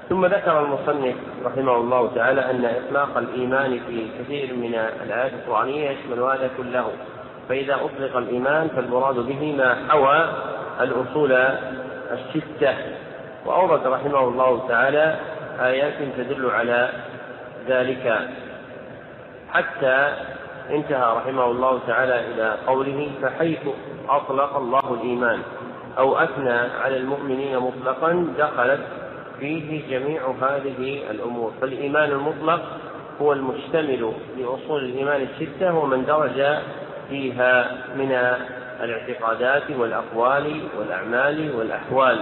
ثم 0.09 0.27
ذكر 0.27 0.65
المصنف 0.65 1.15
رحمه 1.45 1.77
الله 1.77 2.11
تعالى 2.15 2.51
أن 2.51 2.65
إطلاق 2.65 3.19
الإيمان 3.19 3.81
في 3.87 4.07
كثير 4.19 4.55
من 4.55 4.75
الآيات 4.75 5.33
القرآنية 5.33 5.91
يشمل 5.91 6.21
هذا 6.21 6.51
كله. 6.57 6.93
فإذا 7.49 7.75
أطلق 7.75 8.17
الإيمان 8.17 8.69
فالمراد 8.69 9.15
به 9.15 9.55
ما 9.59 9.77
حوى 9.89 10.29
الأصول 10.81 11.33
الستة. 12.13 12.75
وأورد 13.47 13.87
رحمه 13.87 14.21
الله 14.21 14.69
تعالى 14.69 15.17
آيات 15.61 15.95
تدل 16.17 16.51
على 16.51 16.91
ذلك. 17.69 18.29
حتى 19.53 20.13
انتهى 20.71 21.17
رحمه 21.17 21.45
الله 21.45 21.81
تعالى 21.87 22.21
إلى 22.21 22.57
قوله 22.67 23.11
فحيث 23.23 23.69
أطلق 24.09 24.57
الله 24.57 24.95
الإيمان 24.95 25.43
أو 25.99 26.19
أثنى 26.19 26.59
على 26.85 26.97
المؤمنين 26.97 27.59
مطلقا 27.59 28.35
دخلت 28.39 28.81
فيه 29.41 29.83
جميع 29.91 30.23
هذه 30.43 31.11
الأمور. 31.11 31.53
فالإيمان 31.61 32.11
المطلق 32.11 32.63
هو 33.21 33.33
المشتمل 33.33 34.13
لأصول 34.39 34.85
الإيمان 34.85 35.21
الستة 35.23 35.79
ومن 35.79 36.05
درج 36.05 36.59
فيها 37.09 37.79
من 37.97 38.13
الاعتقادات 38.83 39.71
والأقوال 39.71 40.61
والأعمال 40.79 41.55
والأحوال. 41.55 42.19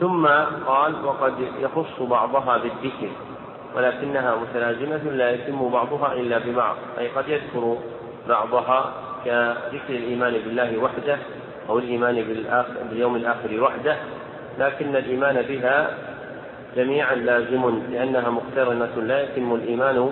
ثم 0.00 0.26
قال 0.66 1.04
وقد 1.04 1.34
يخص 1.60 2.02
بعضها 2.02 2.58
بالذكر 2.58 3.08
ولكنها 3.76 4.36
متلازمة 4.36 5.10
لا 5.10 5.30
يتم 5.30 5.68
بعضها 5.68 6.12
إلا 6.12 6.38
ببعض. 6.38 6.76
أي 6.98 7.08
قد 7.08 7.28
يذكر 7.28 7.76
بعضها 8.28 8.92
كذكر 9.24 9.94
الإيمان 9.94 10.32
بالله 10.32 10.78
وحده 10.78 11.18
أو 11.68 11.78
الإيمان 11.78 12.14
باليوم 12.90 13.16
الآخر 13.16 13.62
وحده. 13.62 13.96
لكن 14.60 14.96
الإيمان 14.96 15.42
بها 15.48 15.90
جميعا 16.76 17.14
لازم 17.14 17.82
لأنها 17.92 18.30
مقترنة 18.30 18.96
لا 18.96 19.22
يتم 19.22 19.54
الإيمان 19.54 20.10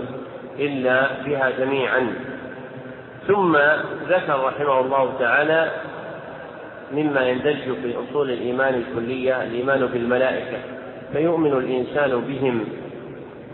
إلا 0.59 1.09
بها 1.27 1.51
جميعا. 1.59 2.13
ثم 3.27 3.57
ذكر 4.09 4.45
رحمه 4.45 4.81
الله 4.81 5.13
تعالى 5.19 5.71
مما 6.93 7.29
يندرج 7.29 7.75
في 7.83 7.95
أصول 7.97 8.31
الإيمان 8.31 8.75
الكلية 8.75 9.43
الإيمان 9.43 9.87
بالملائكة. 9.87 10.59
فيؤمن 11.13 11.53
الإنسان 11.53 12.21
بهم 12.21 12.65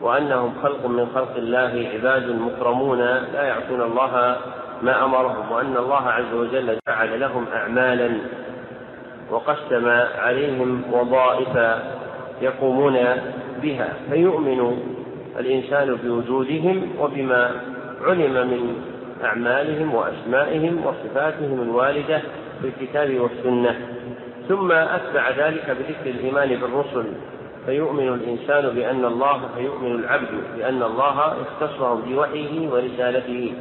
وأنهم 0.00 0.54
خلق 0.62 0.86
من 0.86 1.06
خلق 1.14 1.36
الله 1.36 1.88
عباد 1.94 2.28
مكرمون 2.30 2.98
لا 3.32 3.42
يعصون 3.42 3.82
الله 3.82 4.36
ما 4.82 5.04
أمرهم 5.04 5.52
وأن 5.52 5.76
الله 5.76 6.08
عز 6.08 6.34
وجل 6.34 6.78
جعل 6.88 7.20
لهم 7.20 7.46
أعمالا. 7.54 8.10
وقسم 9.30 9.88
عليهم 10.18 10.82
وظائف 10.92 11.80
يقومون 12.42 12.96
بها 13.62 13.92
فيؤمن 14.10 14.78
الإنسان 15.38 15.94
بوجودهم 16.04 16.88
وبما 17.00 17.50
علم 18.04 18.50
من 18.50 18.76
أعمالهم 19.24 19.94
وأسمائهم 19.94 20.86
وصفاتهم 20.86 21.62
الواردة 21.62 22.22
في 22.62 22.68
الكتاب 22.68 23.20
والسنة. 23.20 23.76
ثم 24.48 24.72
أتبع 24.72 25.30
ذلك 25.30 25.70
بذكر 25.70 26.10
الإيمان 26.10 26.48
بالرسل 26.48 27.04
فيؤمن 27.66 28.08
الإنسان 28.08 28.74
بأن 28.74 29.04
الله 29.04 29.40
فيؤمن 29.56 29.94
العبد 29.94 30.28
بأن 30.56 30.82
الله 30.82 31.34
اختصهم 31.42 32.00
بوحيه 32.00 32.68
ورسالته. 32.68 33.52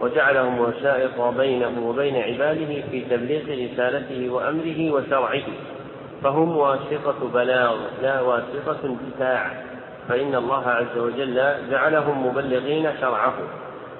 وجعلهم 0.00 0.60
وسائط 0.60 1.20
بينه 1.20 1.88
وبين 1.88 2.16
عباده 2.16 2.82
في 2.90 3.00
تبليغ 3.10 3.72
رسالته 3.72 4.30
وأمره 4.30 4.90
وشرعه. 4.90 5.42
فهم 6.22 6.56
واسطة 6.56 7.28
بلاغ 7.34 7.76
لا 8.02 8.20
واسطة 8.20 8.78
انتفاع. 8.84 9.50
فإن 10.08 10.34
الله 10.34 10.68
عز 10.68 10.98
وجل 10.98 11.54
جعلهم 11.70 12.26
مبلغين 12.26 12.90
شرعه. 13.00 13.34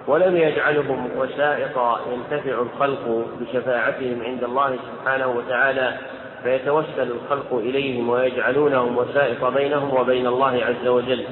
ولم 0.06 0.36
يجعلهم 0.36 1.10
وسائط 1.16 1.78
ينتفع 2.12 2.62
الخلق 2.62 3.26
بشفاعتهم 3.40 4.22
عند 4.22 4.44
الله 4.44 4.76
سبحانه 4.76 5.28
وتعالى 5.28 5.94
فيتوسل 6.42 7.10
الخلق 7.10 7.54
إليهم 7.54 8.08
ويجعلونهم 8.08 8.98
وسائط 8.98 9.44
بينهم 9.44 10.00
وبين 10.00 10.26
الله 10.26 10.64
عز 10.64 10.86
وجل. 10.88 11.24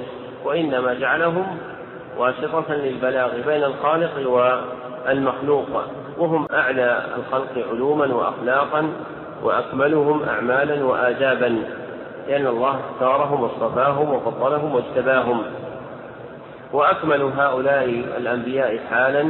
وإنما 0.44 0.94
جعلهم 0.94 1.58
واسطة 2.18 2.74
للبلاغ 2.74 3.30
بين 3.46 3.64
الخالق 3.64 4.30
والمخلوق 5.06 5.68
وهم 6.18 6.46
أعلى 6.52 7.02
الخلق 7.16 7.66
علوما 7.72 8.14
وأخلاقا 8.14 8.92
وأكملهم 9.42 10.22
أعمالا 10.22 10.84
وآدابا 10.84 11.62
لأن 12.28 12.46
الله 12.46 12.80
اختارهم 12.90 13.42
واصطفاهم 13.42 14.14
وفضلهم 14.14 14.74
واجتباهم. 14.74 15.42
وأكمل 16.72 17.22
هؤلاء 17.22 17.84
الأنبياء 18.16 18.78
حالا 18.90 19.28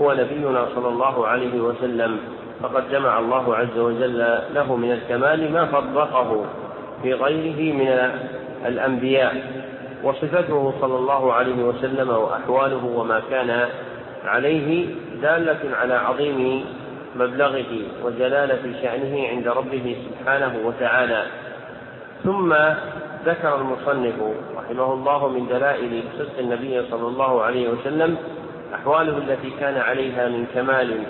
هو 0.00 0.12
نبينا 0.12 0.66
صلى 0.74 0.88
الله 0.88 1.26
عليه 1.26 1.60
وسلم. 1.60 2.18
فقد 2.62 2.90
جمع 2.90 3.18
الله 3.18 3.56
عز 3.56 3.78
وجل 3.78 4.38
له 4.54 4.76
من 4.76 4.92
الكمال 4.92 5.52
ما 5.52 5.66
فرقه 5.66 6.44
في 7.02 7.14
غيره 7.14 7.74
من 7.74 8.10
الأنبياء. 8.66 9.63
وصفته 10.04 10.72
صلى 10.80 10.96
الله 10.96 11.32
عليه 11.32 11.64
وسلم 11.64 12.10
وأحواله 12.10 12.84
وما 12.84 13.22
كان 13.30 13.68
عليه 14.24 14.86
دالة 15.22 15.76
على 15.80 15.94
عظيم 15.94 16.64
مبلغه 17.16 17.72
وجلالة 18.04 18.62
شأنه 18.82 19.28
عند 19.28 19.48
ربه 19.48 19.96
سبحانه 20.08 20.54
وتعالى. 20.64 21.22
ثم 22.24 22.54
ذكر 23.26 23.56
المصنف 23.56 24.14
رحمه 24.56 24.92
الله 24.92 25.28
من 25.28 25.46
دلائل 25.46 26.02
صدق 26.18 26.38
النبي 26.38 26.82
صلى 26.90 27.06
الله 27.08 27.42
عليه 27.42 27.68
وسلم 27.68 28.16
أحواله 28.74 29.18
التي 29.18 29.50
كان 29.60 29.76
عليها 29.76 30.28
من 30.28 30.46
كمال 30.54 31.02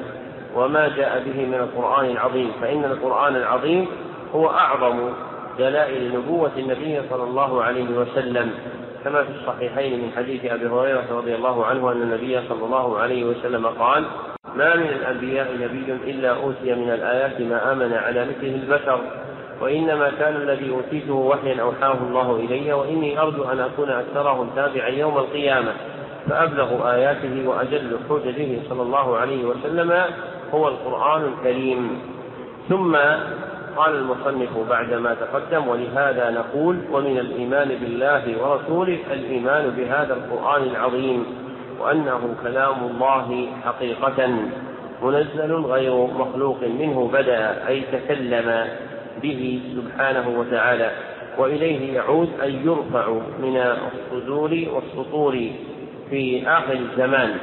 وما 0.57 0.89
جاء 0.89 1.23
به 1.27 1.45
من 1.47 1.55
القرآن 1.55 2.11
العظيم. 2.11 2.53
فإن 2.61 2.85
القرآن 2.85 3.37
العظيم 3.37 3.87
هو 4.35 4.51
أعظم 4.51 5.11
دلائل 5.59 6.15
نبوة 6.15 6.51
النبي 6.59 7.03
صلى 7.11 7.23
الله 7.23 7.63
عليه 7.63 7.89
وسلم. 7.99 8.51
كما 9.05 9.23
في 9.23 9.31
الصحيحين 9.31 10.03
من 10.03 10.13
حديث 10.17 10.45
أبي 10.45 10.67
هريرة 10.67 11.05
رضي 11.11 11.35
الله 11.35 11.67
عنه 11.67 11.93
أن 11.93 12.03
النبي 12.03 12.41
صلى 12.49 12.65
الله 12.65 12.99
عليه 12.99 13.25
وسلم 13.25 13.67
قال 13.67 14.05
ما 14.57 14.77
من 14.77 14.87
الأنبياء 14.87 15.55
نبي 15.55 16.11
إلا 16.11 16.37
أوتي 16.37 16.75
من 16.75 16.91
الآيات 16.91 17.41
ما 17.41 17.73
آمن 17.73 17.93
على 17.93 18.25
مثله 18.25 18.55
البشر 18.55 19.01
وإنما 19.61 20.11
كان 20.19 20.37
الذي 20.37 20.71
أوتيته 20.71 21.15
وحيا 21.15 21.63
أوحاه 21.63 21.97
الله 22.09 22.37
إلي 22.37 22.73
وإني 22.73 23.21
أرجو 23.21 23.45
أن 23.45 23.61
أكون 23.61 23.91
أكثرهم 23.91 24.51
تابعا 24.57 24.89
يوم 24.89 25.19
القيامة 25.19 25.73
فأبلغ 26.29 26.93
آياته 26.95 27.49
وأجل 27.49 27.99
حججه 28.11 28.59
صلى 28.69 28.83
الله 28.83 29.17
عليه 29.17 29.45
وسلم 29.45 30.05
هو 30.55 30.69
القرآن 30.69 31.25
الكريم. 31.25 31.99
ثم 32.69 32.97
قال 33.77 33.95
المصنف 33.95 34.59
بعدما 34.71 35.15
تقدم 35.15 35.69
ولهذا 35.69 36.31
نقول 36.31 36.79
ومن 36.93 37.19
الإيمان 37.19 37.69
بالله 37.69 38.43
ورسوله 38.43 38.99
الإيمان 39.13 39.71
بهذا 39.71 40.15
القرآن 40.15 40.63
العظيم 40.63 41.27
وأنه 41.81 42.35
كلام 42.43 42.77
الله 42.91 43.49
حقيقة 43.65 44.29
منزل 45.03 45.53
غير 45.53 46.07
مخلوق 46.07 46.59
منه 46.63 47.11
بدأ 47.13 47.69
أي 47.69 47.83
تكلم 47.93 48.65
به 49.23 49.61
سبحانه 49.77 50.39
وتعالى. 50.39 50.91
وإليه 51.39 51.95
يعود 51.95 52.29
أن 52.43 52.51
يرفع 52.65 53.09
من 53.43 53.57
الصدور 53.57 54.65
والسطور 54.73 55.51
في 56.11 56.49
آخر 56.49 56.73
الزمان. 56.73 57.35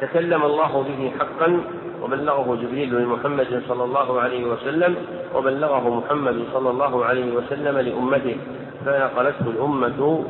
تكلم 0.00 0.42
الله 0.42 0.82
به 0.82 1.12
حقا 1.18 1.60
وبلغه 2.08 2.58
جبريل 2.62 2.94
لمحمد 2.94 3.62
صلى 3.68 3.84
الله 3.84 4.20
عليه 4.20 4.44
وسلم 4.44 4.96
وبلغه 5.34 5.88
محمد 5.98 6.44
صلى 6.52 6.70
الله 6.70 7.04
عليه 7.04 7.32
وسلم 7.32 7.78
لأمته 7.78 8.36
فنقلته 8.84 9.50
الأمة 9.50 10.24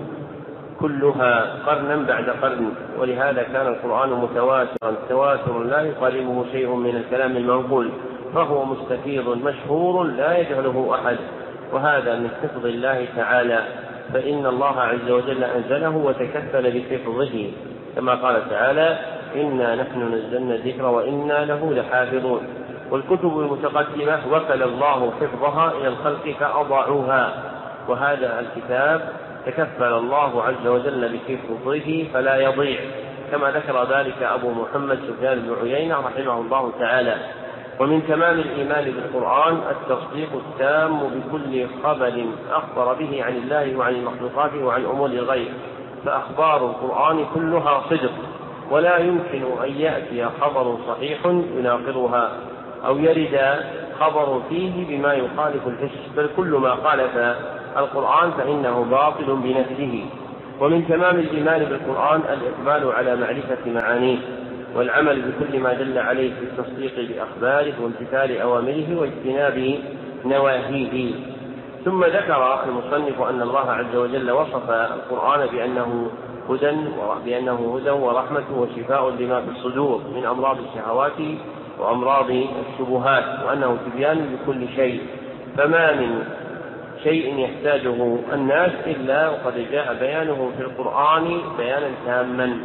كلها 0.81 1.55
قرنا 1.67 1.97
بعد 1.97 2.31
قرن 2.31 2.73
ولهذا 2.99 3.43
كان 3.43 3.67
القرآن 3.67 4.11
متواترا 4.11 4.95
تواتر 5.09 5.59
لا 5.63 5.81
يقاربه 5.81 6.45
شيء 6.53 6.75
من 6.75 6.97
الكلام 6.97 7.37
المنقول 7.37 7.91
فهو 8.35 8.65
مستفيض 8.65 9.29
مشهور 9.29 10.03
لا 10.03 10.39
يجهله 10.39 10.95
أحد. 10.95 11.17
وهذا 11.73 12.19
من 12.19 12.31
حفظ 12.43 12.67
الله 12.67 13.07
تعالى 13.17 13.63
فإن 14.13 14.47
الله 14.47 14.81
عز 14.81 15.11
وجل 15.11 15.45
أنزله 15.45 15.97
وتكفل 15.97 16.81
بحفظه 16.81 17.51
كما 17.97 18.15
قال 18.15 18.51
تعالى 18.51 18.99
إنا 19.35 19.75
نحن 19.75 20.15
نزلنا 20.15 20.55
الذكر 20.55 20.87
وإنا 20.87 21.45
له 21.45 21.73
لحافظون. 21.73 22.41
والكتب 22.91 23.41
المتقدمة 23.41 24.21
وكل 24.33 24.63
الله 24.63 25.13
حفظها 25.21 25.73
إلى 25.73 25.89
الخلق 25.89 26.37
فأضاعوها 26.41 27.35
وهذا 27.89 28.41
الكتاب 28.41 29.13
تكفل 29.47 29.93
الله 29.93 30.43
عز 30.43 30.67
وجل 30.67 31.09
بحفظه 31.09 32.07
فلا 32.15 32.37
يضيع. 32.37 32.81
كما 33.31 33.51
ذكر 33.51 33.85
ذلك 33.85 34.23
أبو 34.23 34.51
محمد 34.51 34.99
سفيان 35.09 35.39
بن 35.39 35.57
عيينة 35.63 35.97
رحمه 35.97 36.41
الله 36.41 36.73
تعالى. 36.81 37.15
ومن 37.81 38.07
تمام 38.09 38.39
الإيمان 38.39 38.85
بالقرآن 38.85 39.61
التصديق 39.71 40.29
التام 40.35 40.99
بكل 40.99 41.67
خبر 41.83 42.25
أخبر 42.51 42.95
به 42.95 43.25
عن 43.25 43.37
الله 43.37 43.77
وعن 43.77 43.95
المخلوقات 43.95 44.55
وعن 44.55 44.85
أمور 44.85 45.09
الغيب. 45.09 45.49
فأخبار 46.05 46.67
القرآن 46.67 47.27
كلها 47.35 47.83
صدق. 47.91 48.13
ولا 48.71 48.99
يمكن 48.99 49.43
أن 49.65 49.71
يأتي 49.71 50.29
خبر 50.41 50.77
صحيح 50.89 51.27
يناقضها 51.59 52.33
أو 52.87 52.99
يرد 52.99 53.41
خبر 54.01 54.43
فيه 54.49 54.87
بما 54.89 55.15
يخالف 55.15 55.67
الحس 55.67 56.09
بل 56.17 56.29
كل 56.37 56.47
ما 56.47 56.75
خالف 56.75 57.37
القرآن 57.77 58.31
فإنه 58.31 58.87
باطل 58.91 59.37
بنفسه. 59.37 60.05
ومن 60.61 60.89
تمام 60.89 61.17
الإيمان 61.19 61.65
بالقرآن 61.65 62.21
الإقبال 62.21 62.93
على 62.93 63.17
معرفة 63.17 63.59
معانيه 63.67 64.19
والعمل 64.75 65.23
بكل 65.23 65.61
ما 65.61 65.73
دل 65.73 65.99
عليه 65.99 66.35
في 66.35 66.43
التصديق 66.43 66.93
بأخباره 66.97 67.73
وامتثال 67.83 68.41
أوامره 68.41 68.99
واجتناب 69.01 69.79
نواهيه. 70.25 71.15
ثم 71.85 72.05
ذكر 72.05 72.65
المصنف 72.65 73.23
أن 73.23 73.43
الله 73.43 73.71
عز 73.71 73.97
وجل 73.97 74.31
وصف 74.31 74.71
القرآن 74.71 75.47
بأنه 75.47 76.11
هدى 76.51 76.77
بأنه 77.25 77.77
هدى 77.77 77.91
ورحمة 77.91 78.45
وشفاء 78.57 79.11
لما 79.11 79.41
في 79.41 79.51
الصدور 79.51 80.01
من 80.15 80.25
أمراض 80.25 80.57
الشهوات 80.61 81.21
وأمراض 81.79 82.31
الشبهات 82.31 83.25
وأنه 83.47 83.79
تبيان 83.87 84.39
لكل 84.43 84.69
شيء. 84.77 85.01
فما 85.57 85.93
من 85.93 86.25
شيء 87.03 87.39
يحتاجه 87.39 88.17
الناس 88.33 88.73
إلا 88.87 89.29
وقد 89.29 89.67
جاء 89.73 89.97
بيانه 90.01 90.51
في 90.57 90.63
القرآن 90.63 91.41
بيانا 91.59 91.91
تاما. 92.07 92.59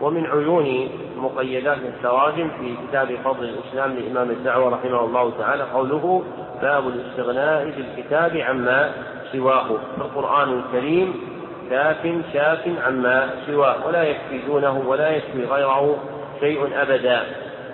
ومن 0.00 0.26
عيون 0.26 0.88
مقيدات 1.16 1.78
التراجم 1.78 2.48
في 2.60 2.74
كتاب 2.88 3.08
فضل 3.24 3.44
الإسلام 3.44 3.96
لإمام 3.96 4.30
الدعوة 4.30 4.68
رحمه 4.68 5.04
الله 5.04 5.32
تعالى 5.38 5.62
قوله 5.62 6.22
باب 6.62 6.88
الاستغناء 6.88 7.64
بالكتاب 7.64 8.36
عما 8.36 8.92
سواه. 9.32 9.68
فالقرآن 9.98 10.58
الكريم 10.58 11.35
كاف 11.70 11.96
شاف 12.32 12.68
عما 12.86 13.30
سواه 13.46 13.86
ولا 13.86 14.02
يكفي 14.02 14.38
دونه 14.46 14.84
ولا 14.86 15.08
يكفي 15.10 15.44
غيره 15.44 15.96
شيء 16.40 16.82
أبدا. 16.82 17.22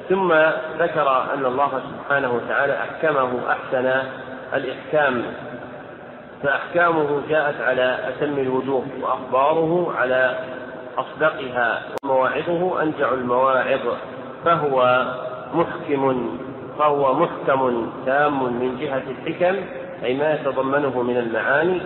ثم 0.08 0.32
ذكر 0.78 1.24
أن 1.34 1.46
الله 1.46 1.82
سبحانه 1.90 2.32
وتعالى 2.34 2.76
أحكمه 2.78 3.30
أحسن 3.50 3.92
الإحكام. 4.54 5.22
فأحكامه 6.42 7.22
جاءت 7.28 7.60
على 7.60 7.98
أتم 8.08 8.38
الوجوه 8.38 8.84
وأخباره 9.00 9.94
على 9.98 10.38
أصدقها 10.98 11.82
ومواعظه 12.04 12.82
أنجع 12.82 13.12
المواعظ. 13.12 13.96
فهو 14.44 15.06
محكم 15.54 16.36
فهو 16.78 17.14
محكم 17.14 17.92
تام 18.06 18.44
من 18.44 18.78
جهة 18.80 19.02
الحكم 19.10 19.56
أي 20.04 20.14
ما 20.14 20.34
يتضمنه 20.34 21.02
من 21.02 21.16
المعاني. 21.16 21.80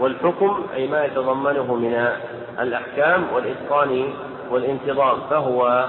والحكم 0.00 0.66
أي 0.74 0.88
ما 0.88 1.04
يتضمنه 1.04 1.74
من 1.74 2.08
الأحكام 2.60 3.24
والإتقان 3.34 4.04
والانتظام 4.50 5.18
فهو 5.30 5.86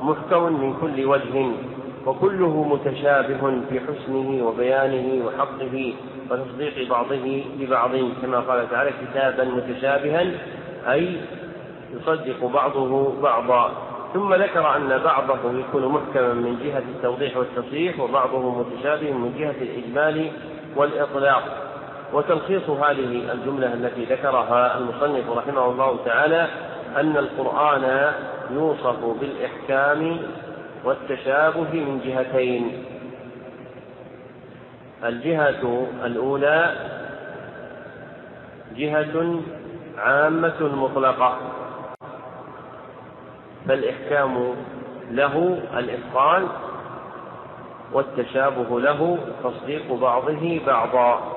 محكم 0.00 0.60
من 0.60 0.74
كل 0.80 1.06
وجه 1.06 1.50
وكله 2.06 2.64
متشابه 2.64 3.60
في 3.68 3.80
حسنه 3.80 4.46
وبيانه 4.46 5.26
وحقه 5.26 5.94
وتصديق 6.30 6.90
بعضه 6.90 7.44
ببعض 7.58 7.90
كما 8.22 8.40
قال 8.40 8.70
تعالى 8.70 8.90
كتابا 8.90 9.44
متشابها 9.44 10.26
أي 10.92 11.16
يصدق 11.94 12.44
بعضه 12.44 13.20
بعضا. 13.22 13.72
ثم 14.14 14.34
ذكر 14.34 14.76
أن 14.76 15.00
بعضه 15.04 15.58
يكون 15.58 15.86
محكما 15.86 16.32
من 16.34 16.58
جهة 16.64 16.82
التوضيح 16.96 17.36
والتصريح 17.36 18.00
وبعضه 18.00 18.58
متشابه 18.60 19.12
من 19.12 19.34
جهة 19.38 19.62
الإجمال 19.62 20.30
والإطلاق. 20.76 21.65
وتلخيص 22.12 22.70
هذه 22.70 23.32
الجملة 23.32 23.74
التي 23.74 24.04
ذكرها 24.04 24.78
المصنف 24.78 25.30
رحمه 25.30 25.66
الله 25.66 25.98
تعالى 26.04 26.46
أن 26.96 27.16
القرآن 27.16 28.12
يوصف 28.50 29.04
بالإحكام 29.20 30.18
والتشابه 30.84 31.72
من 31.72 32.00
جهتين. 32.04 32.84
الجهة 35.04 35.86
الأولى 36.04 36.72
جهة 38.76 39.40
عامة 39.98 40.62
مطلقة 40.62 41.38
فالإحكام 43.68 44.54
له 45.10 45.58
الإتقان 45.76 46.48
والتشابه 47.92 48.80
له 48.80 49.18
تصديق 49.44 49.92
بعضه 49.92 50.60
بعضا. 50.66 51.35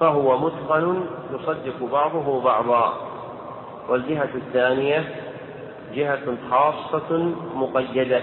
فهو 0.00 0.38
متقن 0.38 1.04
يصدق 1.34 1.84
بعضه 1.92 2.40
بعضا. 2.40 2.94
والجهة 3.88 4.28
الثانية 4.34 5.14
جهة 5.94 6.36
خاصة 6.50 7.32
مقيدة 7.54 8.22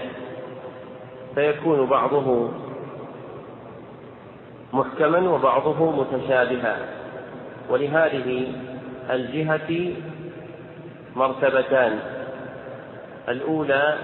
فيكون 1.34 1.86
بعضه 1.86 2.48
محكما 4.72 5.30
وبعضه 5.30 5.90
متشابها. 5.90 6.76
ولهذه 7.70 8.52
الجهة 9.10 9.92
مرتبتان. 11.16 11.98
الأولى 13.28 13.98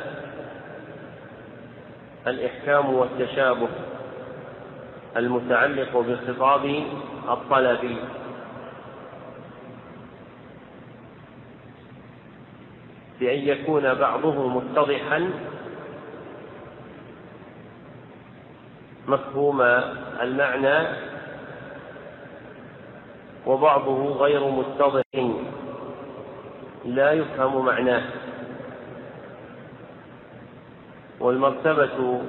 الإحكام 2.26 2.94
والتشابه. 2.94 3.68
المتعلق 5.16 5.96
بخطاب 5.96 6.84
الطلب. 7.28 7.96
بأن 13.20 13.38
يكون 13.38 13.94
بعضه 13.94 14.48
متضحا 14.48 15.30
مفهوم 19.08 19.62
المعنى 20.20 20.88
وبعضه 23.46 24.12
غير 24.12 24.48
متضح 24.48 25.02
لا 26.84 27.12
يفهم 27.12 27.64
معناه. 27.64 28.02
والمرتبة 31.20 32.22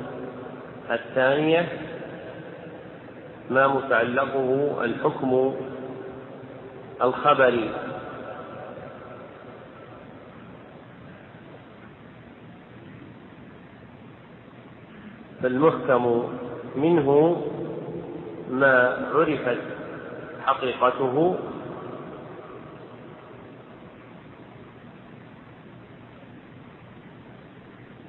الثانية 0.91 1.90
ما 3.51 3.67
متعلقه 3.67 4.77
الحكم 4.83 5.53
الخبري. 7.01 7.69
فالمحكم 15.43 16.23
منه 16.75 17.41
ما 18.51 19.07
عرفت 19.13 19.61
حقيقته. 20.45 21.35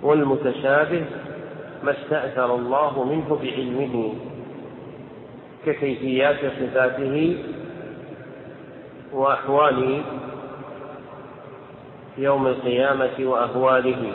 والمتشابه 0.03 1.05
ما 1.85 1.91
استأثر 1.91 2.55
الله 2.55 3.05
منه 3.05 3.39
بعلمه. 3.43 4.32
ككيفيات 5.67 6.37
صفاته 6.61 7.37
وأحوال 9.13 10.03
يوم 12.19 12.47
القيامة 12.47 13.11
وأهواله. 13.21 14.13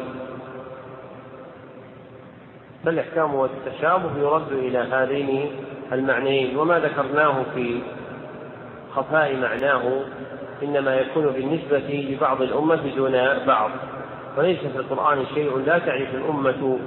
فالإحكام 2.85 3.35
والتشابه 3.35 4.17
يرد 4.19 4.51
إلى 4.51 4.77
هذين 4.77 5.51
المعنيين 5.91 6.57
وما 6.57 6.79
ذكرناه 6.79 7.43
في 7.55 7.79
خفاء 8.95 9.35
معناه 9.35 10.01
إنما 10.63 10.95
يكون 10.95 11.25
بالنسبة 11.27 12.07
لبعض 12.09 12.41
الأمة 12.41 12.95
دون 12.95 13.45
بعض. 13.47 13.71
وليس 14.37 14.59
في 14.59 14.77
القرآن 14.77 15.25
شيء 15.33 15.57
لا 15.57 15.79
تعرف 15.79 16.15
الأمة 16.15 16.79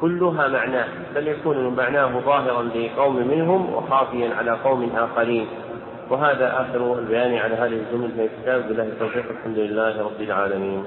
كلها 0.00 0.48
معناه 0.48 0.88
بل 1.14 1.28
يكون 1.28 1.74
معناه 1.76 2.20
ظاهرا 2.20 2.62
لقوم 2.62 3.16
منهم 3.16 3.74
وخافيا 3.74 4.34
على 4.34 4.50
قوم 4.50 4.90
آخرين. 4.96 5.46
وهذا 6.10 6.46
آخر 6.60 6.98
البيان 6.98 7.34
على 7.34 7.54
هذه 7.54 7.78
الجمل 7.82 8.10
من 8.16 8.28
الكتاب 8.32 8.68
بالله 8.68 8.82
التوفيق 8.82 9.24
الحمد 9.30 9.58
لله 9.58 10.02
رب 10.02 10.20
العالمين. 10.20 10.84